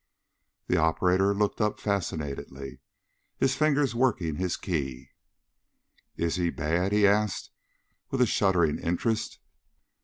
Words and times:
The 0.65 0.77
operator 0.77 1.31
looked 1.31 1.61
up 1.61 1.79
fascinatedly, 1.79 2.79
his 3.37 3.53
fingers 3.53 3.93
working 3.93 4.37
his 4.37 4.57
key. 4.57 5.11
"Is 6.17 6.37
he 6.37 6.49
bad?" 6.49 6.91
he 6.91 7.05
asked 7.05 7.51
with 8.09 8.19
a 8.19 8.25
shuddering 8.25 8.79
interest. 8.79 9.37